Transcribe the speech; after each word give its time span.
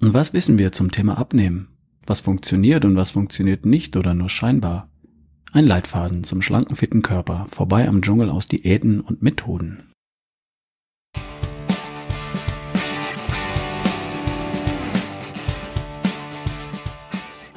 Und 0.00 0.14
was 0.14 0.32
wissen 0.32 0.58
wir 0.58 0.72
zum 0.72 0.90
Thema 0.90 1.18
Abnehmen? 1.18 1.68
Was 2.06 2.22
funktioniert 2.22 2.86
und 2.86 2.96
was 2.96 3.10
funktioniert 3.10 3.66
nicht 3.66 3.96
oder 3.96 4.14
nur 4.14 4.30
scheinbar? 4.30 4.88
Ein 5.52 5.66
Leitfaden 5.66 6.24
zum 6.24 6.40
schlanken, 6.40 6.74
fitten 6.74 7.02
Körper, 7.02 7.46
vorbei 7.50 7.86
am 7.86 8.00
Dschungel 8.00 8.30
aus 8.30 8.48
Diäten 8.48 9.02
und 9.02 9.20
Methoden. 9.20 9.82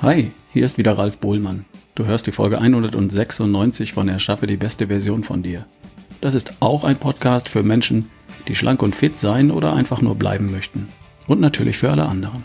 Hi, 0.02 0.32
hier 0.52 0.66
ist 0.66 0.78
wieder 0.78 0.98
Ralf 0.98 1.20
Bohlmann. 1.20 1.64
Du 1.96 2.04
hörst 2.04 2.28
die 2.28 2.34
Folge 2.34 2.60
196 2.60 3.94
von 3.94 4.10
Erschaffe 4.10 4.48
die 4.48 4.58
beste 4.58 4.88
Version 4.88 5.24
von 5.24 5.44
dir. 5.44 5.66
Das 6.20 6.36
ist 6.36 6.56
auch 6.60 6.84
ein 6.84 6.98
Podcast 6.98 7.48
für 7.48 7.64
Menschen, 7.64 8.10
die 8.50 8.56
schlank 8.56 8.84
und 8.84 8.98
fit 8.98 9.18
sein 9.18 9.50
oder 9.50 9.72
einfach 9.72 10.02
nur 10.02 10.16
bleiben 10.16 10.52
möchten. 10.52 10.90
Und 11.28 11.40
natürlich 11.40 11.78
für 11.78 11.90
alle 11.90 12.06
anderen. 12.06 12.44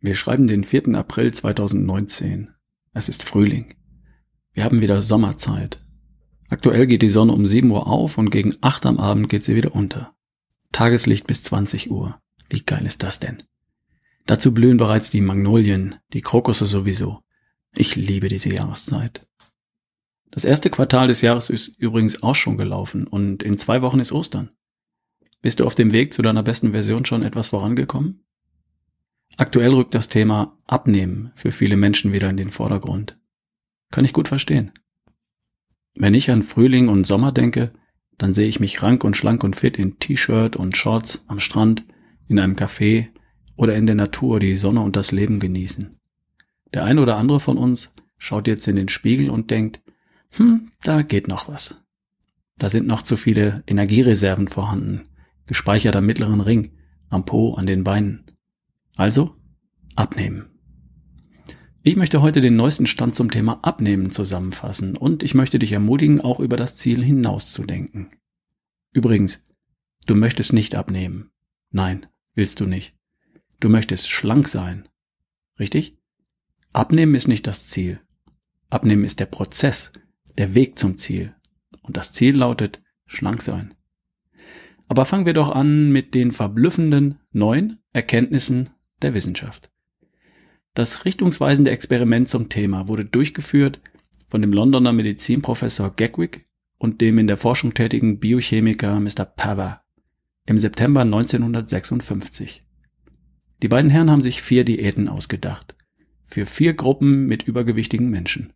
Wir 0.00 0.16
schreiben 0.16 0.48
den 0.48 0.64
4. 0.64 0.94
April 0.94 1.32
2019. 1.32 2.48
Es 2.92 3.08
ist 3.08 3.22
Frühling. 3.22 3.74
Wir 4.52 4.64
haben 4.64 4.80
wieder 4.80 5.00
Sommerzeit. 5.00 5.80
Aktuell 6.48 6.86
geht 6.86 7.02
die 7.02 7.08
Sonne 7.08 7.32
um 7.32 7.46
7 7.46 7.70
Uhr 7.70 7.86
auf 7.86 8.18
und 8.18 8.30
gegen 8.30 8.56
8 8.60 8.84
am 8.84 8.98
Abend 8.98 9.28
geht 9.28 9.44
sie 9.44 9.54
wieder 9.54 9.74
unter. 9.74 10.12
Tageslicht 10.72 11.26
bis 11.26 11.42
20 11.44 11.90
Uhr. 11.90 12.20
Wie 12.48 12.60
geil 12.60 12.84
ist 12.84 13.02
das 13.02 13.20
denn? 13.20 13.42
Dazu 14.26 14.52
blühen 14.52 14.76
bereits 14.76 15.08
die 15.10 15.20
Magnolien, 15.20 15.96
die 16.12 16.20
Krokusse 16.20 16.66
sowieso. 16.66 17.20
Ich 17.74 17.96
liebe 17.96 18.28
diese 18.28 18.52
Jahreszeit. 18.52 19.26
Das 20.32 20.46
erste 20.46 20.70
Quartal 20.70 21.08
des 21.08 21.20
Jahres 21.20 21.50
ist 21.50 21.68
übrigens 21.78 22.22
auch 22.22 22.34
schon 22.34 22.56
gelaufen 22.56 23.06
und 23.06 23.42
in 23.42 23.58
zwei 23.58 23.82
Wochen 23.82 24.00
ist 24.00 24.12
Ostern. 24.12 24.50
Bist 25.42 25.60
du 25.60 25.66
auf 25.66 25.74
dem 25.74 25.92
Weg 25.92 26.14
zu 26.14 26.22
deiner 26.22 26.42
besten 26.42 26.72
Version 26.72 27.04
schon 27.04 27.22
etwas 27.22 27.48
vorangekommen? 27.48 28.24
Aktuell 29.36 29.74
rückt 29.74 29.94
das 29.94 30.08
Thema 30.08 30.58
Abnehmen 30.66 31.32
für 31.34 31.52
viele 31.52 31.76
Menschen 31.76 32.12
wieder 32.12 32.30
in 32.30 32.38
den 32.38 32.50
Vordergrund. 32.50 33.18
Kann 33.90 34.06
ich 34.06 34.14
gut 34.14 34.26
verstehen. 34.26 34.72
Wenn 35.94 36.14
ich 36.14 36.30
an 36.30 36.42
Frühling 36.42 36.88
und 36.88 37.06
Sommer 37.06 37.30
denke, 37.30 37.70
dann 38.16 38.32
sehe 38.32 38.48
ich 38.48 38.58
mich 38.58 38.82
rank 38.82 39.04
und 39.04 39.16
schlank 39.16 39.44
und 39.44 39.56
fit 39.56 39.78
in 39.78 39.98
T-Shirt 39.98 40.56
und 40.56 40.78
Shorts 40.78 41.24
am 41.26 41.40
Strand, 41.40 41.84
in 42.26 42.38
einem 42.38 42.56
Café 42.56 43.08
oder 43.56 43.74
in 43.74 43.84
der 43.84 43.96
Natur 43.96 44.40
die 44.40 44.54
Sonne 44.54 44.80
und 44.80 44.96
das 44.96 45.12
Leben 45.12 45.40
genießen. 45.40 45.94
Der 46.72 46.84
eine 46.84 47.02
oder 47.02 47.18
andere 47.18 47.40
von 47.40 47.58
uns 47.58 47.92
schaut 48.16 48.46
jetzt 48.46 48.66
in 48.66 48.76
den 48.76 48.88
Spiegel 48.88 49.28
und 49.28 49.50
denkt, 49.50 49.82
hm, 50.32 50.72
da 50.82 51.02
geht 51.02 51.28
noch 51.28 51.48
was. 51.48 51.76
Da 52.58 52.68
sind 52.68 52.86
noch 52.86 53.02
zu 53.02 53.16
viele 53.16 53.62
Energiereserven 53.66 54.48
vorhanden, 54.48 55.08
gespeichert 55.46 55.96
am 55.96 56.06
mittleren 56.06 56.40
Ring, 56.40 56.72
am 57.08 57.24
Po, 57.24 57.54
an 57.54 57.66
den 57.66 57.84
Beinen. 57.84 58.24
Also 58.96 59.36
abnehmen. 59.94 60.48
Ich 61.82 61.96
möchte 61.96 62.22
heute 62.22 62.40
den 62.40 62.56
neuesten 62.56 62.86
Stand 62.86 63.14
zum 63.14 63.30
Thema 63.30 63.58
Abnehmen 63.62 64.12
zusammenfassen 64.12 64.96
und 64.96 65.22
ich 65.22 65.34
möchte 65.34 65.58
dich 65.58 65.72
ermutigen, 65.72 66.20
auch 66.20 66.38
über 66.38 66.56
das 66.56 66.76
Ziel 66.76 67.02
hinauszudenken. 67.02 68.10
Übrigens, 68.92 69.42
du 70.06 70.14
möchtest 70.14 70.52
nicht 70.52 70.76
abnehmen. 70.76 71.30
Nein, 71.70 72.06
willst 72.34 72.60
du 72.60 72.66
nicht. 72.66 72.94
Du 73.58 73.68
möchtest 73.68 74.08
schlank 74.08 74.46
sein. 74.46 74.88
Richtig? 75.58 75.98
Abnehmen 76.72 77.14
ist 77.14 77.28
nicht 77.28 77.46
das 77.46 77.68
Ziel. 77.68 78.00
Abnehmen 78.70 79.04
ist 79.04 79.18
der 79.20 79.26
Prozess, 79.26 79.92
der 80.38 80.54
Weg 80.54 80.78
zum 80.78 80.98
Ziel. 80.98 81.34
Und 81.82 81.96
das 81.96 82.12
Ziel 82.12 82.36
lautet 82.36 82.82
schlank 83.06 83.42
sein. 83.42 83.74
Aber 84.88 85.04
fangen 85.04 85.26
wir 85.26 85.32
doch 85.32 85.50
an 85.50 85.90
mit 85.90 86.14
den 86.14 86.32
verblüffenden 86.32 87.18
neuen 87.32 87.78
Erkenntnissen 87.92 88.70
der 89.00 89.14
Wissenschaft. 89.14 89.70
Das 90.74 91.04
richtungsweisende 91.04 91.70
Experiment 91.70 92.28
zum 92.28 92.48
Thema 92.48 92.88
wurde 92.88 93.04
durchgeführt 93.04 93.80
von 94.28 94.40
dem 94.40 94.52
Londoner 94.52 94.92
Medizinprofessor 94.92 95.94
Gagwick 95.96 96.46
und 96.78 97.00
dem 97.00 97.18
in 97.18 97.26
der 97.26 97.36
Forschung 97.36 97.74
tätigen 97.74 98.18
Biochemiker 98.18 98.98
Mr. 98.98 99.24
Pava 99.24 99.82
im 100.46 100.58
September 100.58 101.02
1956. 101.02 102.62
Die 103.62 103.68
beiden 103.68 103.90
Herren 103.90 104.10
haben 104.10 104.20
sich 104.20 104.42
vier 104.42 104.64
Diäten 104.64 105.08
ausgedacht. 105.08 105.76
Für 106.24 106.46
vier 106.46 106.74
Gruppen 106.74 107.26
mit 107.26 107.44
übergewichtigen 107.44 108.10
Menschen. 108.10 108.52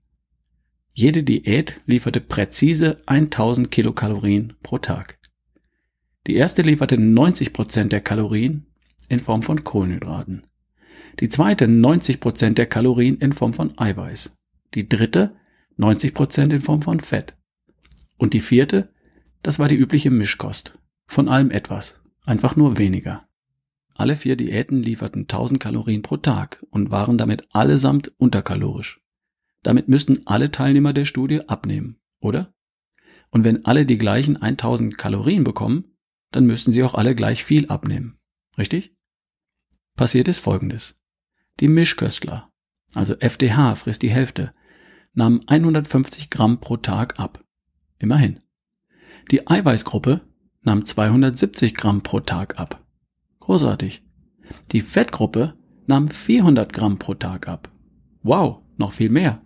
Jede 0.98 1.22
Diät 1.22 1.82
lieferte 1.84 2.22
präzise 2.22 3.02
1000 3.04 3.70
Kilokalorien 3.70 4.54
pro 4.62 4.78
Tag. 4.78 5.18
Die 6.26 6.36
erste 6.36 6.62
lieferte 6.62 6.96
90 6.96 7.52
Prozent 7.52 7.92
der 7.92 8.00
Kalorien 8.00 8.64
in 9.10 9.18
Form 9.18 9.42
von 9.42 9.62
Kohlenhydraten. 9.62 10.46
Die 11.20 11.28
zweite 11.28 11.68
90 11.68 12.18
Prozent 12.18 12.56
der 12.56 12.64
Kalorien 12.64 13.18
in 13.18 13.34
Form 13.34 13.52
von 13.52 13.78
Eiweiß. 13.78 14.38
Die 14.72 14.88
dritte 14.88 15.36
90 15.76 16.14
Prozent 16.14 16.54
in 16.54 16.62
Form 16.62 16.80
von 16.80 17.00
Fett. 17.00 17.36
Und 18.16 18.32
die 18.32 18.40
vierte, 18.40 18.88
das 19.42 19.58
war 19.58 19.68
die 19.68 19.76
übliche 19.76 20.10
Mischkost. 20.10 20.78
Von 21.08 21.28
allem 21.28 21.50
etwas. 21.50 22.00
Einfach 22.24 22.56
nur 22.56 22.78
weniger. 22.78 23.28
Alle 23.92 24.16
vier 24.16 24.36
Diäten 24.36 24.82
lieferten 24.82 25.24
1000 25.24 25.60
Kalorien 25.60 26.00
pro 26.00 26.16
Tag 26.16 26.64
und 26.70 26.90
waren 26.90 27.18
damit 27.18 27.46
allesamt 27.52 28.14
unterkalorisch. 28.16 29.02
Damit 29.66 29.88
müssten 29.88 30.24
alle 30.28 30.52
Teilnehmer 30.52 30.92
der 30.92 31.04
Studie 31.04 31.40
abnehmen, 31.48 31.98
oder? 32.20 32.54
Und 33.30 33.42
wenn 33.42 33.64
alle 33.64 33.84
die 33.84 33.98
gleichen 33.98 34.36
1000 34.36 34.96
Kalorien 34.96 35.42
bekommen, 35.42 35.96
dann 36.30 36.46
müssten 36.46 36.70
sie 36.70 36.84
auch 36.84 36.94
alle 36.94 37.16
gleich 37.16 37.42
viel 37.42 37.66
abnehmen. 37.66 38.16
Richtig? 38.56 38.94
Passiert 39.96 40.28
ist 40.28 40.38
Folgendes. 40.38 41.00
Die 41.58 41.66
Mischköstler, 41.66 42.48
also 42.94 43.16
FDH 43.18 43.74
frisst 43.74 44.02
die 44.02 44.10
Hälfte, 44.10 44.54
nahmen 45.14 45.40
150 45.48 46.30
Gramm 46.30 46.60
pro 46.60 46.76
Tag 46.76 47.18
ab. 47.18 47.42
Immerhin. 47.98 48.38
Die 49.32 49.48
Eiweißgruppe 49.48 50.20
nahm 50.62 50.84
270 50.84 51.74
Gramm 51.74 52.04
pro 52.04 52.20
Tag 52.20 52.60
ab. 52.60 52.86
Großartig. 53.40 54.04
Die 54.70 54.80
Fettgruppe 54.80 55.58
nahm 55.88 56.08
400 56.08 56.72
Gramm 56.72 57.00
pro 57.00 57.14
Tag 57.14 57.48
ab. 57.48 57.68
Wow, 58.22 58.62
noch 58.76 58.92
viel 58.92 59.10
mehr. 59.10 59.42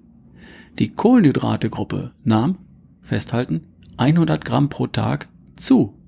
Die 0.81 0.95
Kohlenhydrategruppe 0.95 2.13
nahm, 2.25 2.57
festhalten, 3.03 3.67
100 3.99 4.43
Gramm 4.43 4.71
pro 4.71 4.87
Tag 4.87 5.29
zu. 5.55 6.01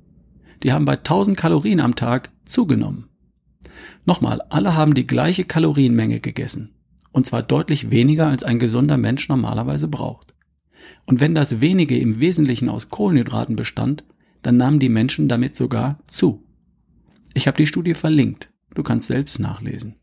Die 0.63 0.73
haben 0.73 0.87
bei 0.87 0.95
1000 0.95 1.37
Kalorien 1.37 1.79
am 1.79 1.95
Tag 1.95 2.31
zugenommen. 2.47 3.11
Nochmal, 4.07 4.41
alle 4.49 4.75
haben 4.75 4.95
die 4.95 5.07
gleiche 5.07 5.45
Kalorienmenge 5.45 6.21
gegessen. 6.21 6.71
Und 7.11 7.27
zwar 7.27 7.43
deutlich 7.43 7.91
weniger, 7.91 8.29
als 8.29 8.45
ein 8.45 8.59
gesunder 8.59 8.97
Mensch 8.97 9.29
normalerweise 9.29 9.89
braucht. 9.89 10.35
Und 11.05 11.21
wenn 11.21 11.35
das 11.35 11.61
wenige 11.61 11.99
im 11.99 12.19
Wesentlichen 12.19 12.71
aus 12.71 12.89
Kohlenhydraten 12.89 13.57
bestand, 13.57 14.05
dann 14.41 14.57
nahmen 14.57 14.79
die 14.79 14.89
Menschen 14.89 15.29
damit 15.29 15.55
sogar 15.55 15.99
zu. 16.07 16.47
Ich 17.35 17.47
habe 17.47 17.59
die 17.59 17.67
Studie 17.67 17.93
verlinkt. 17.93 18.51
Du 18.75 18.83
kannst 18.83 19.09
selbst 19.09 19.39
nachlesen. 19.39 19.97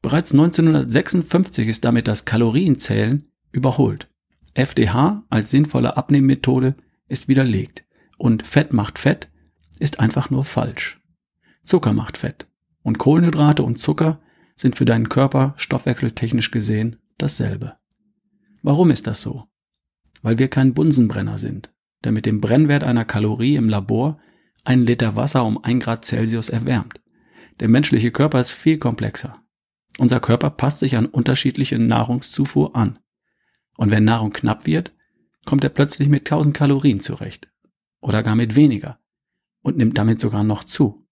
Bereits 0.00 0.32
1956 0.32 1.68
ist 1.68 1.84
damit 1.84 2.08
das 2.08 2.24
Kalorienzählen 2.24 3.26
überholt. 3.54 4.08
FDH 4.54 5.24
als 5.30 5.50
sinnvolle 5.50 5.96
Abnehmmethode 5.96 6.76
ist 7.08 7.28
widerlegt 7.28 7.84
und 8.18 8.46
Fett 8.46 8.72
macht 8.72 8.98
Fett 8.98 9.30
ist 9.78 10.00
einfach 10.00 10.30
nur 10.30 10.44
falsch. 10.44 11.00
Zucker 11.62 11.92
macht 11.92 12.18
Fett 12.18 12.48
und 12.82 12.98
Kohlenhydrate 12.98 13.62
und 13.62 13.78
Zucker 13.78 14.20
sind 14.56 14.76
für 14.76 14.84
deinen 14.84 15.08
Körper 15.08 15.54
stoffwechseltechnisch 15.56 16.50
gesehen 16.50 16.96
dasselbe. 17.18 17.76
Warum 18.62 18.90
ist 18.90 19.06
das 19.06 19.22
so? 19.22 19.44
Weil 20.22 20.38
wir 20.38 20.48
kein 20.48 20.74
Bunsenbrenner 20.74 21.38
sind, 21.38 21.72
der 22.04 22.12
mit 22.12 22.26
dem 22.26 22.40
Brennwert 22.40 22.84
einer 22.84 23.04
Kalorie 23.04 23.56
im 23.56 23.68
Labor 23.68 24.18
ein 24.64 24.86
Liter 24.86 25.16
Wasser 25.16 25.44
um 25.44 25.62
ein 25.62 25.80
Grad 25.80 26.04
Celsius 26.04 26.48
erwärmt. 26.48 27.00
Der 27.60 27.68
menschliche 27.68 28.10
Körper 28.10 28.40
ist 28.40 28.50
viel 28.50 28.78
komplexer. 28.78 29.42
Unser 29.98 30.20
Körper 30.20 30.50
passt 30.50 30.80
sich 30.80 30.96
an 30.96 31.06
unterschiedliche 31.06 31.78
Nahrungszufuhr 31.78 32.74
an. 32.74 32.98
Und 33.76 33.90
wenn 33.90 34.04
Nahrung 34.04 34.32
knapp 34.32 34.66
wird, 34.66 34.92
kommt 35.44 35.64
er 35.64 35.70
plötzlich 35.70 36.08
mit 36.08 36.22
1000 36.22 36.56
Kalorien 36.56 37.00
zurecht. 37.00 37.48
Oder 38.00 38.22
gar 38.22 38.36
mit 38.36 38.56
weniger. 38.56 38.98
Und 39.62 39.76
nimmt 39.76 39.98
damit 39.98 40.20
sogar 40.20 40.44
noch 40.44 40.64
zu. 40.64 41.06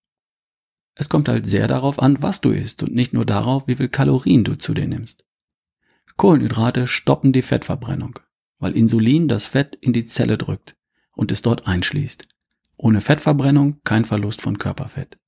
Es 0.94 1.08
kommt 1.08 1.28
halt 1.28 1.46
sehr 1.46 1.68
darauf 1.68 2.00
an, 2.00 2.22
was 2.22 2.40
du 2.40 2.50
isst 2.50 2.82
und 2.82 2.94
nicht 2.94 3.12
nur 3.12 3.24
darauf, 3.24 3.66
wie 3.66 3.76
viel 3.76 3.88
Kalorien 3.88 4.44
du 4.44 4.56
zu 4.56 4.74
dir 4.74 4.86
nimmst. 4.86 5.24
Kohlenhydrate 6.16 6.86
stoppen 6.86 7.32
die 7.32 7.42
Fettverbrennung, 7.42 8.18
weil 8.58 8.76
Insulin 8.76 9.28
das 9.28 9.46
Fett 9.46 9.74
in 9.80 9.92
die 9.92 10.04
Zelle 10.04 10.36
drückt 10.36 10.76
und 11.12 11.32
es 11.32 11.40
dort 11.40 11.66
einschließt. 11.66 12.28
Ohne 12.76 13.00
Fettverbrennung 13.00 13.80
kein 13.84 14.04
Verlust 14.04 14.42
von 14.42 14.58
Körperfett. 14.58 15.18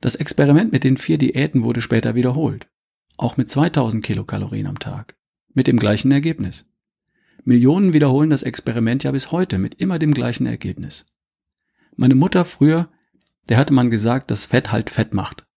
Das 0.00 0.14
Experiment 0.14 0.70
mit 0.70 0.84
den 0.84 0.96
vier 0.96 1.18
Diäten 1.18 1.64
wurde 1.64 1.80
später 1.80 2.14
wiederholt. 2.14 2.68
Auch 3.16 3.36
mit 3.36 3.50
2000 3.50 4.04
Kilokalorien 4.04 4.68
am 4.68 4.78
Tag. 4.78 5.17
Mit 5.58 5.66
dem 5.66 5.80
gleichen 5.80 6.12
Ergebnis. 6.12 6.66
Millionen 7.42 7.92
wiederholen 7.92 8.30
das 8.30 8.44
Experiment 8.44 9.02
ja 9.02 9.10
bis 9.10 9.32
heute 9.32 9.58
mit 9.58 9.74
immer 9.74 9.98
dem 9.98 10.14
gleichen 10.14 10.46
Ergebnis. 10.46 11.12
Meine 11.96 12.14
Mutter 12.14 12.44
früher, 12.44 12.88
der 13.48 13.56
hatte 13.56 13.74
man 13.74 13.90
gesagt, 13.90 14.30
dass 14.30 14.44
Fett 14.44 14.70
halt 14.70 14.88
Fett 14.88 15.14
macht. 15.14 15.48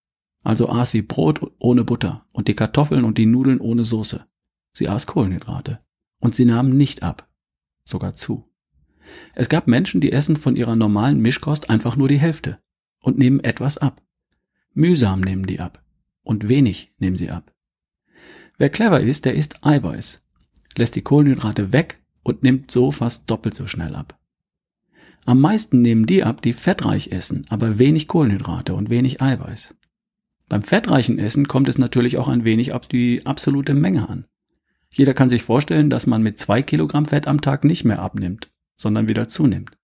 Also 0.42 0.68
aß 0.68 0.90
sie 0.90 1.02
Brot 1.02 1.52
ohne 1.60 1.84
Butter 1.84 2.26
und 2.32 2.48
die 2.48 2.56
Kartoffeln 2.56 3.04
und 3.04 3.16
die 3.16 3.26
Nudeln 3.26 3.60
ohne 3.60 3.84
Soße. 3.84 4.26
Sie 4.72 4.88
aß 4.88 5.06
Kohlenhydrate. 5.06 5.78
Und 6.18 6.34
sie 6.34 6.46
nahmen 6.46 6.76
nicht 6.76 7.04
ab. 7.04 7.30
Sogar 7.84 8.12
zu. 8.12 8.52
Es 9.36 9.48
gab 9.48 9.68
Menschen, 9.68 10.00
die 10.00 10.10
essen 10.10 10.36
von 10.36 10.56
ihrer 10.56 10.74
normalen 10.74 11.20
Mischkost 11.20 11.70
einfach 11.70 11.94
nur 11.94 12.08
die 12.08 12.18
Hälfte 12.18 12.58
und 12.98 13.18
nehmen 13.18 13.38
etwas 13.38 13.78
ab. 13.78 14.02
Mühsam 14.74 15.20
nehmen 15.20 15.46
die 15.46 15.60
ab. 15.60 15.84
Und 16.22 16.48
wenig 16.48 16.92
nehmen 16.98 17.16
sie 17.16 17.30
ab. 17.30 17.54
Wer 18.58 18.70
clever 18.70 19.00
ist, 19.00 19.24
der 19.24 19.34
isst 19.34 19.64
Eiweiß, 19.64 20.22
lässt 20.76 20.94
die 20.94 21.02
Kohlenhydrate 21.02 21.72
weg 21.72 22.02
und 22.22 22.42
nimmt 22.42 22.70
so 22.70 22.90
fast 22.90 23.30
doppelt 23.30 23.54
so 23.54 23.66
schnell 23.66 23.94
ab. 23.94 24.18
Am 25.24 25.40
meisten 25.40 25.80
nehmen 25.80 26.06
die 26.06 26.24
ab, 26.24 26.42
die 26.42 26.52
fettreich 26.52 27.12
essen, 27.12 27.46
aber 27.48 27.78
wenig 27.78 28.08
Kohlenhydrate 28.08 28.74
und 28.74 28.90
wenig 28.90 29.22
Eiweiß. 29.22 29.74
Beim 30.48 30.62
fettreichen 30.62 31.18
Essen 31.18 31.48
kommt 31.48 31.68
es 31.68 31.78
natürlich 31.78 32.18
auch 32.18 32.28
ein 32.28 32.44
wenig 32.44 32.72
auf 32.72 32.86
die 32.86 33.24
absolute 33.24 33.72
Menge 33.74 34.08
an. 34.08 34.26
Jeder 34.90 35.14
kann 35.14 35.30
sich 35.30 35.44
vorstellen, 35.44 35.88
dass 35.88 36.06
man 36.06 36.22
mit 36.22 36.38
zwei 36.38 36.60
Kilogramm 36.62 37.06
Fett 37.06 37.26
am 37.26 37.40
Tag 37.40 37.64
nicht 37.64 37.84
mehr 37.84 38.00
abnimmt, 38.00 38.50
sondern 38.76 39.08
wieder 39.08 39.28
zunimmt. 39.28 39.78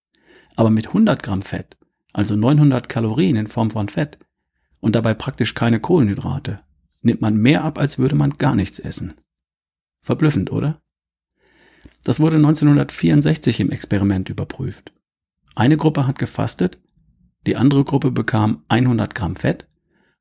Aber 0.57 0.71
mit 0.71 0.89
100 0.89 1.23
Gramm 1.23 1.43
Fett, 1.43 1.79
also 2.13 2.37
900 2.37 2.89
Kalorien 2.89 3.37
in 3.37 3.47
Form 3.47 3.71
von 3.71 3.89
Fett 3.89 4.19
und 4.81 4.95
dabei 4.95 5.15
praktisch 5.15 5.55
keine 5.55 5.81
Kohlenhydrate, 5.81 6.61
nimmt 7.01 7.21
man 7.21 7.37
mehr 7.37 7.65
ab, 7.65 7.79
als 7.79 7.99
würde 7.99 8.15
man 8.15 8.39
gar 8.39 8.55
nichts 8.55 8.79
essen. 8.79 9.15
Verblüffend, 10.03 10.53
oder? 10.53 10.81
Das 12.05 12.21
wurde 12.21 12.37
1964 12.37 13.61
im 13.61 13.71
Experiment 13.71 14.29
überprüft. 14.29 14.93
Eine 15.55 15.77
Gruppe 15.77 16.07
hat 16.07 16.19
gefastet, 16.19 16.79
die 17.47 17.57
andere 17.57 17.85
Gruppe 17.85 18.11
bekam 18.11 18.65
100 18.69 19.15
Gramm 19.15 19.37
Fett, 19.37 19.69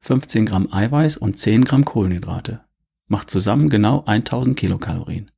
15 0.02 0.46
Gramm 0.46 0.72
Eiweiß 0.72 1.18
und 1.18 1.38
10 1.38 1.66
Gramm 1.66 1.86
Kohlenhydrate. 1.86 2.64
Macht 3.08 3.30
zusammen 3.30 3.70
genau 3.70 4.04
1000 4.06 4.58
Kilokalorien. 4.58 5.32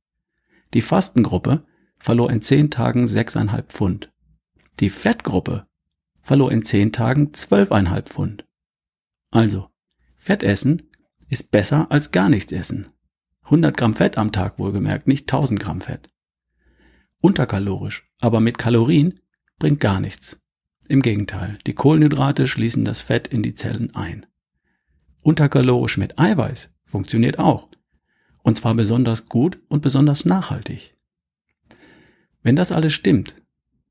Die 0.74 0.82
Fastengruppe 0.82 1.64
verlor 1.98 2.30
in 2.30 2.42
10 2.42 2.70
Tagen 2.70 3.04
6,5 3.04 3.62
Pfund. 3.62 4.12
Die 4.80 4.90
Fettgruppe 4.90 5.66
verlor 6.22 6.52
in 6.52 6.64
10 6.64 6.92
Tagen 6.92 7.32
12,5 7.32 8.02
Pfund. 8.02 8.44
Also, 9.30 9.68
Fettessen 10.16 10.89
ist 11.30 11.52
besser 11.52 11.90
als 11.90 12.10
gar 12.10 12.28
nichts 12.28 12.52
essen. 12.52 12.88
100 13.44 13.76
Gramm 13.76 13.94
Fett 13.94 14.18
am 14.18 14.32
Tag 14.32 14.58
wohlgemerkt, 14.58 15.06
nicht 15.06 15.22
1000 15.22 15.58
Gramm 15.58 15.80
Fett. 15.80 16.10
Unterkalorisch, 17.20 18.10
aber 18.18 18.40
mit 18.40 18.58
Kalorien 18.58 19.20
bringt 19.58 19.80
gar 19.80 20.00
nichts. 20.00 20.40
Im 20.88 21.02
Gegenteil, 21.02 21.58
die 21.66 21.74
Kohlenhydrate 21.74 22.46
schließen 22.46 22.84
das 22.84 23.00
Fett 23.00 23.28
in 23.28 23.42
die 23.42 23.54
Zellen 23.54 23.94
ein. 23.94 24.26
Unterkalorisch 25.22 25.96
mit 25.98 26.18
Eiweiß 26.18 26.74
funktioniert 26.84 27.38
auch. 27.38 27.68
Und 28.42 28.56
zwar 28.56 28.74
besonders 28.74 29.28
gut 29.28 29.60
und 29.68 29.82
besonders 29.82 30.24
nachhaltig. 30.24 30.96
Wenn 32.42 32.56
das 32.56 32.72
alles 32.72 32.92
stimmt, 32.92 33.36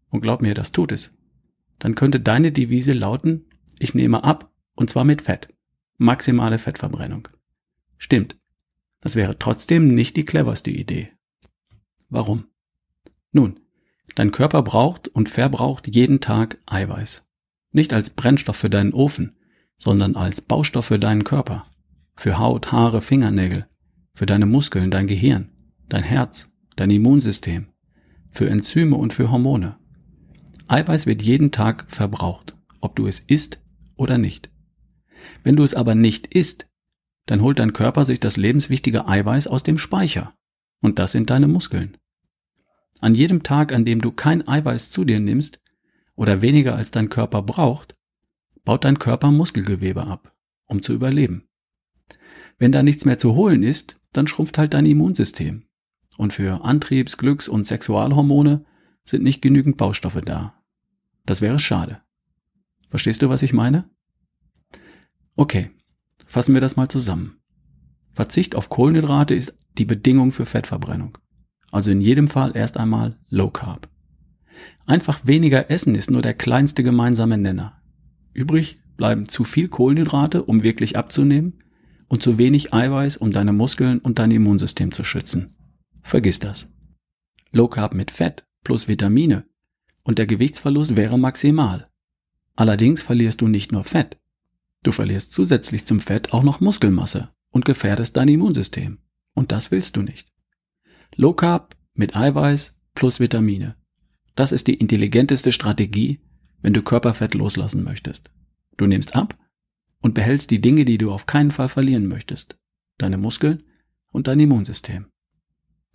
und 0.09 0.21
glaub 0.21 0.41
mir, 0.41 0.55
das 0.55 0.71
tut 0.71 0.91
es, 0.91 1.13
dann 1.77 1.95
könnte 1.95 2.19
deine 2.19 2.51
Devise 2.51 2.93
lauten, 2.93 3.45
ich 3.77 3.93
nehme 3.93 4.23
ab, 4.23 4.51
und 4.73 4.89
zwar 4.89 5.05
mit 5.05 5.21
Fett. 5.21 5.47
Maximale 6.01 6.59
Fettverbrennung. 6.59 7.27
Stimmt. 7.97 8.37
Das 9.01 9.17
wäre 9.17 9.37
trotzdem 9.37 9.93
nicht 9.93 10.15
die 10.15 10.23
cleverste 10.23 10.71
Idee. 10.71 11.11
Warum? 12.09 12.45
Nun, 13.33 13.59
dein 14.15 14.31
Körper 14.31 14.63
braucht 14.63 15.09
und 15.09 15.27
verbraucht 15.27 15.93
jeden 15.93 16.21
Tag 16.21 16.57
Eiweiß. 16.67 17.27
Nicht 17.73 17.91
als 17.91 18.11
Brennstoff 18.11 18.55
für 18.55 18.69
deinen 18.69 18.93
Ofen, 18.93 19.35
sondern 19.77 20.15
als 20.15 20.39
Baustoff 20.39 20.85
für 20.85 20.99
deinen 20.99 21.25
Körper. 21.25 21.65
Für 22.15 22.37
Haut, 22.37 22.71
Haare, 22.71 23.01
Fingernägel. 23.01 23.67
Für 24.13 24.25
deine 24.25 24.45
Muskeln, 24.45 24.91
dein 24.91 25.05
Gehirn, 25.05 25.49
dein 25.89 26.03
Herz, 26.03 26.49
dein 26.77 26.91
Immunsystem. 26.91 27.67
Für 28.31 28.49
Enzyme 28.49 28.95
und 28.95 29.11
für 29.11 29.31
Hormone. 29.31 29.77
Eiweiß 30.69 31.07
wird 31.07 31.21
jeden 31.21 31.51
Tag 31.51 31.87
verbraucht, 31.89 32.55
ob 32.79 32.95
du 32.95 33.05
es 33.05 33.19
isst 33.19 33.61
oder 33.97 34.17
nicht. 34.17 34.49
Wenn 35.43 35.55
du 35.55 35.63
es 35.63 35.73
aber 35.73 35.95
nicht 35.95 36.27
isst, 36.27 36.67
dann 37.25 37.41
holt 37.41 37.59
dein 37.59 37.73
Körper 37.73 38.05
sich 38.05 38.19
das 38.19 38.37
lebenswichtige 38.37 39.07
Eiweiß 39.07 39.47
aus 39.47 39.63
dem 39.63 39.77
Speicher. 39.77 40.33
Und 40.81 40.99
das 40.99 41.11
sind 41.11 41.29
deine 41.29 41.47
Muskeln. 41.47 41.97
An 42.99 43.15
jedem 43.15 43.43
Tag, 43.43 43.71
an 43.71 43.85
dem 43.85 44.01
du 44.01 44.11
kein 44.11 44.47
Eiweiß 44.47 44.91
zu 44.91 45.05
dir 45.05 45.19
nimmst 45.19 45.61
oder 46.15 46.41
weniger 46.41 46.75
als 46.75 46.91
dein 46.91 47.09
Körper 47.09 47.41
braucht, 47.41 47.95
baut 48.65 48.83
dein 48.83 48.99
Körper 48.99 49.31
Muskelgewebe 49.31 50.05
ab, 50.05 50.35
um 50.65 50.81
zu 50.81 50.93
überleben. 50.93 51.47
Wenn 52.57 52.71
da 52.71 52.83
nichts 52.83 53.05
mehr 53.05 53.17
zu 53.17 53.35
holen 53.35 53.63
ist, 53.63 53.99
dann 54.11 54.27
schrumpft 54.27 54.57
halt 54.57 54.73
dein 54.73 54.85
Immunsystem. 54.85 55.63
Und 56.17 56.33
für 56.33 56.65
Antriebs-, 56.65 57.17
Glücks- 57.17 57.47
und 57.47 57.65
Sexualhormone 57.65 58.65
sind 59.05 59.23
nicht 59.23 59.41
genügend 59.41 59.77
Baustoffe 59.77 60.21
da. 60.21 60.53
Das 61.25 61.41
wäre 61.41 61.59
schade. 61.59 62.01
Verstehst 62.89 63.21
du, 63.21 63.29
was 63.29 63.43
ich 63.43 63.53
meine? 63.53 63.89
Okay, 65.39 65.69
fassen 66.27 66.53
wir 66.53 66.59
das 66.59 66.75
mal 66.75 66.89
zusammen. 66.89 67.37
Verzicht 68.11 68.55
auf 68.55 68.67
Kohlenhydrate 68.67 69.33
ist 69.35 69.57
die 69.77 69.85
Bedingung 69.85 70.33
für 70.33 70.45
Fettverbrennung. 70.45 71.17
Also 71.71 71.91
in 71.91 72.01
jedem 72.01 72.27
Fall 72.27 72.57
erst 72.57 72.75
einmal 72.75 73.17
Low 73.29 73.49
Carb. 73.49 73.87
Einfach 74.85 75.21
weniger 75.23 75.71
essen 75.71 75.95
ist 75.95 76.11
nur 76.11 76.21
der 76.21 76.33
kleinste 76.33 76.83
gemeinsame 76.83 77.37
Nenner. 77.37 77.81
Übrig 78.33 78.81
bleiben 78.97 79.29
zu 79.29 79.45
viel 79.45 79.69
Kohlenhydrate, 79.69 80.43
um 80.43 80.63
wirklich 80.63 80.97
abzunehmen, 80.97 81.63
und 82.09 82.21
zu 82.21 82.37
wenig 82.37 82.73
Eiweiß, 82.73 83.15
um 83.15 83.31
deine 83.31 83.53
Muskeln 83.53 83.99
und 83.99 84.19
dein 84.19 84.31
Immunsystem 84.31 84.91
zu 84.91 85.05
schützen. 85.05 85.55
Vergiss 86.03 86.39
das. 86.39 86.69
Low 87.53 87.69
Carb 87.69 87.93
mit 87.93 88.11
Fett 88.11 88.45
plus 88.65 88.89
Vitamine 88.89 89.45
und 90.03 90.19
der 90.19 90.27
Gewichtsverlust 90.27 90.97
wäre 90.97 91.17
maximal. 91.17 91.87
Allerdings 92.57 93.01
verlierst 93.01 93.39
du 93.39 93.47
nicht 93.47 93.71
nur 93.71 93.85
Fett, 93.85 94.18
Du 94.83 94.91
verlierst 94.91 95.33
zusätzlich 95.33 95.85
zum 95.85 95.99
Fett 95.99 96.33
auch 96.33 96.43
noch 96.43 96.61
Muskelmasse 96.61 97.29
und 97.51 97.65
gefährdest 97.65 98.15
dein 98.17 98.27
Immunsystem. 98.27 98.99
Und 99.33 99.51
das 99.51 99.71
willst 99.71 99.95
du 99.95 100.01
nicht. 100.01 100.31
Low 101.15 101.33
Carb 101.33 101.75
mit 101.93 102.15
Eiweiß 102.15 102.79
plus 102.95 103.19
Vitamine. 103.19 103.75
Das 104.35 104.51
ist 104.51 104.67
die 104.67 104.75
intelligenteste 104.75 105.51
Strategie, 105.51 106.21
wenn 106.61 106.73
du 106.73 106.81
Körperfett 106.81 107.33
loslassen 107.33 107.83
möchtest. 107.83 108.29
Du 108.77 108.85
nimmst 108.85 109.15
ab 109.15 109.37
und 110.01 110.13
behältst 110.13 110.51
die 110.51 110.61
Dinge, 110.61 110.85
die 110.85 110.97
du 110.97 111.11
auf 111.11 111.25
keinen 111.25 111.51
Fall 111.51 111.69
verlieren 111.69 112.07
möchtest. 112.07 112.57
Deine 112.97 113.17
Muskeln 113.17 113.63
und 114.11 114.27
dein 114.27 114.39
Immunsystem. 114.39 115.07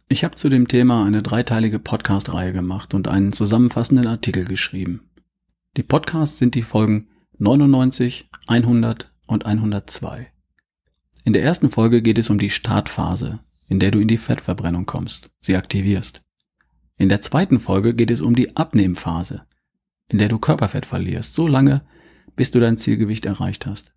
Ich 0.08 0.24
habe 0.24 0.36
zu 0.36 0.50
dem 0.50 0.68
Thema 0.68 1.06
eine 1.06 1.22
dreiteilige 1.22 1.78
Podcast-Reihe 1.78 2.52
gemacht 2.52 2.92
und 2.92 3.08
einen 3.08 3.32
zusammenfassenden 3.32 4.06
Artikel 4.06 4.44
geschrieben. 4.44 5.08
Die 5.78 5.82
Podcasts 5.82 6.38
sind 6.38 6.54
die 6.54 6.62
Folgen 6.62 7.08
99, 7.38 8.30
100 8.46 9.12
und 9.26 9.44
102. 9.44 10.28
In 11.24 11.32
der 11.32 11.42
ersten 11.42 11.68
Folge 11.68 12.00
geht 12.00 12.18
es 12.18 12.30
um 12.30 12.38
die 12.38 12.50
Startphase, 12.50 13.40
in 13.66 13.80
der 13.80 13.90
du 13.90 13.98
in 13.98 14.06
die 14.06 14.18
Fettverbrennung 14.18 14.86
kommst, 14.86 15.30
sie 15.40 15.56
aktivierst. 15.56 16.22
In 16.96 17.08
der 17.08 17.20
zweiten 17.20 17.58
Folge 17.58 17.94
geht 17.94 18.12
es 18.12 18.20
um 18.20 18.36
die 18.36 18.56
Abnehmphase, 18.56 19.46
in 20.08 20.18
der 20.18 20.28
du 20.28 20.38
Körperfett 20.38 20.86
verlierst, 20.86 21.34
so 21.34 21.48
lange, 21.48 21.82
bis 22.36 22.52
du 22.52 22.60
dein 22.60 22.78
Zielgewicht 22.78 23.26
erreicht 23.26 23.66
hast. 23.66 23.94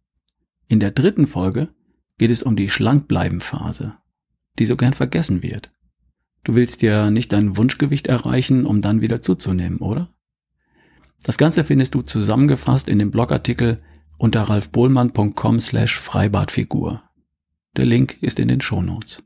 In 0.67 0.79
der 0.79 0.91
dritten 0.91 1.27
Folge 1.27 1.69
geht 2.17 2.31
es 2.31 2.41
um 2.41 2.55
die 2.55 2.69
Schlankbleiben-Phase, 2.69 3.97
die 4.57 4.65
so 4.65 4.75
gern 4.75 4.93
vergessen 4.93 5.43
wird. 5.43 5.71
Du 6.43 6.55
willst 6.55 6.81
ja 6.81 7.11
nicht 7.11 7.33
dein 7.33 7.55
Wunschgewicht 7.55 8.07
erreichen, 8.07 8.65
um 8.65 8.81
dann 8.81 9.01
wieder 9.01 9.21
zuzunehmen, 9.21 9.77
oder? 9.77 10.09
Das 11.23 11.37
Ganze 11.37 11.63
findest 11.63 11.95
du 11.95 12.01
zusammengefasst 12.01 12.87
in 12.87 12.99
dem 12.99 13.11
Blogartikel 13.11 13.81
unter 14.17 14.43
ralfbohlmann.com 14.43 15.59
slash 15.59 15.99
Freibadfigur. 15.99 17.03
Der 17.75 17.85
Link 17.85 18.17
ist 18.21 18.39
in 18.39 18.47
den 18.47 18.61
Shownotes. 18.61 19.23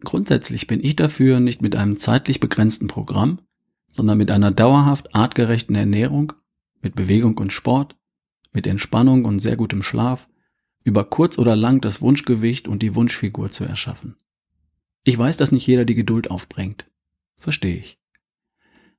Grundsätzlich 0.00 0.66
bin 0.66 0.82
ich 0.82 0.94
dafür, 0.94 1.40
nicht 1.40 1.60
mit 1.60 1.74
einem 1.74 1.96
zeitlich 1.96 2.38
begrenzten 2.38 2.86
Programm, 2.86 3.40
sondern 3.92 4.18
mit 4.18 4.30
einer 4.30 4.52
dauerhaft 4.52 5.14
artgerechten 5.14 5.74
Ernährung, 5.74 6.34
mit 6.82 6.94
Bewegung 6.94 7.36
und 7.38 7.52
Sport, 7.52 7.96
mit 8.52 8.66
Entspannung 8.66 9.24
und 9.24 9.40
sehr 9.40 9.56
gutem 9.56 9.82
Schlaf, 9.82 10.28
über 10.84 11.04
kurz 11.04 11.38
oder 11.38 11.56
lang 11.56 11.80
das 11.80 12.00
Wunschgewicht 12.00 12.68
und 12.68 12.82
die 12.82 12.94
Wunschfigur 12.94 13.50
zu 13.50 13.64
erschaffen. 13.64 14.16
Ich 15.02 15.18
weiß, 15.18 15.36
dass 15.36 15.52
nicht 15.52 15.66
jeder 15.66 15.84
die 15.84 15.94
Geduld 15.94 16.30
aufbringt. 16.30 16.86
Verstehe 17.36 17.76
ich. 17.76 17.98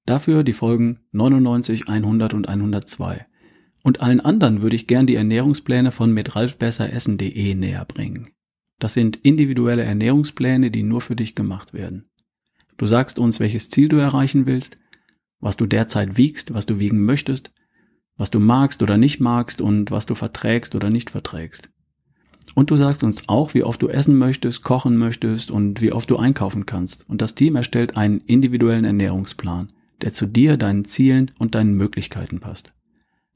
Dafür 0.10 0.42
die 0.42 0.54
Folgen 0.54 1.02
99, 1.12 1.88
100 1.88 2.34
und 2.34 2.50
102. 2.50 3.28
Und 3.84 4.02
allen 4.02 4.20
anderen 4.20 4.64
würde 4.64 4.76
ich 4.76 4.88
gern 4.88 5.06
die 5.06 5.14
Ernährungspläne 5.14 5.92
von 5.92 6.12
mitralfbesseressen.de 6.16 7.54
näher 7.54 7.86
bringen. 7.86 8.32
Das 8.80 8.96
sind 8.96 9.18
individuelle 9.18 9.84
Ernährungspläne, 9.84 10.72
die 10.72 10.82
nur 10.82 11.02
für 11.02 11.16
dich 11.16 11.36
gemacht 11.36 11.76
werden. 11.76 12.10
Du 12.78 12.88
sagst 12.88 13.20
uns, 13.20 13.40
welches 13.40 13.70
Ziel 13.70 13.88
du 13.88 13.98
erreichen 13.98 14.48
willst, 14.48 14.80
was 15.42 15.58
du 15.58 15.68
derzeit 15.68 16.18
wiegst, 16.18 16.56
was 16.56 16.66
du 16.66 16.80
wiegen 16.80 17.06
möchtest, 17.06 17.54
was 18.18 18.32
du 18.32 18.40
magst 18.40 18.82
oder 18.82 18.98
nicht 18.98 19.20
magst 19.20 19.62
und 19.62 19.92
was 19.92 20.08
du 20.08 20.16
verträgst 20.16 20.74
oder 20.74 20.90
nicht 20.90 21.12
verträgst. 21.12 21.70
Und 22.56 22.72
du 22.72 22.78
sagst 22.78 23.04
uns 23.04 23.30
auch, 23.30 23.54
wie 23.54 23.62
oft 23.62 23.80
du 23.80 23.90
essen 23.90 24.18
möchtest, 24.18 24.64
kochen 24.64 24.98
möchtest 24.98 25.52
und 25.52 25.82
wie 25.82 25.92
oft 25.92 26.10
du 26.10 26.18
einkaufen 26.18 26.66
kannst. 26.66 27.08
Und 27.08 27.22
das 27.22 27.36
Team 27.36 27.56
erstellt 27.56 27.96
einen 27.96 28.22
individuellen 28.22 28.86
Ernährungsplan, 28.86 29.72
der 30.02 30.14
zu 30.14 30.26
dir, 30.26 30.58
deinen 30.58 30.86
Zielen 30.86 31.32
und 31.40 31.56
deinen 31.56 31.74
Möglichkeiten 31.74 32.40
passt. 32.40 32.74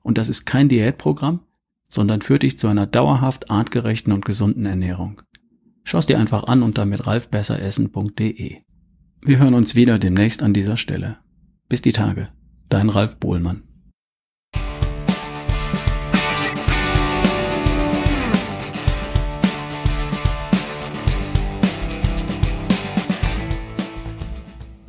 Und 0.02 0.18
das 0.18 0.30
ist 0.30 0.46
kein 0.46 0.70
Diätprogramm, 0.70 1.42
sondern 1.90 2.22
führt 2.22 2.44
dich 2.44 2.58
zu 2.58 2.68
einer 2.68 2.88
dauerhaft 2.88 3.50
artgerechten 3.50 4.14
und 4.14 4.26
gesunden 4.26 4.66
Ernährung. 4.66 5.22
Schau 5.84 6.00
es 6.00 6.06
dir 6.06 6.20
einfach 6.20 6.46
an 6.46 6.64
unter 6.64 6.86
mit 6.86 7.06
ralfbesseressen.de. 7.06 8.58
Wir 9.22 9.38
hören 9.38 9.54
uns 9.54 9.76
wieder 9.76 10.00
demnächst 10.00 10.44
an 10.44 10.54
dieser 10.54 10.78
Stelle. 10.78 11.18
Bis 11.70 11.82
die 11.82 11.94
Tage. 11.94 12.30
Dein 12.70 12.90
Ralf 12.90 13.18
Bohlmann. 13.18 13.64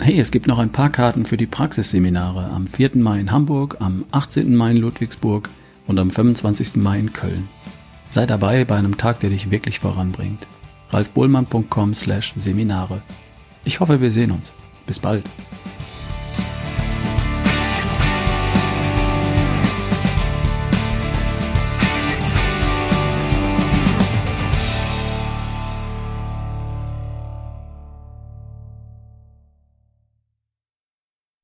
Hey, 0.05 0.21
es 0.21 0.31
gibt 0.31 0.47
noch 0.47 0.59
ein 0.59 0.71
paar 0.71 0.91
Karten 0.91 1.25
für 1.25 1.39
die 1.39 1.47
Praxisseminare 1.47 2.51
am 2.51 2.67
4. 2.67 2.91
Mai 2.97 3.21
in 3.21 3.33
Hamburg, 3.33 3.79
am 3.81 4.05
18. 4.11 4.55
Mai 4.55 4.73
in 4.73 4.77
Ludwigsburg 4.77 5.49
und 5.87 5.99
am 5.99 6.11
25. 6.11 6.77
Mai 6.77 6.99
in 6.99 7.15
Köln. 7.15 7.49
Sei 8.11 8.27
dabei 8.27 8.67
bei 8.67 8.77
einem 8.77 8.99
Tag, 8.99 9.21
der 9.21 9.31
dich 9.31 9.51
wirklich 9.51 9.81
voranbringt. 9.81 10.47
ralfbohlmann.com 10.91 11.95
slash 11.95 12.35
Seminare. 12.37 13.01
Ich 13.65 13.81
hoffe, 13.81 14.03
wir 14.03 14.11
sehen 14.11 14.31
uns. 14.31 14.53
Bis 14.85 14.99
bald. 14.99 15.25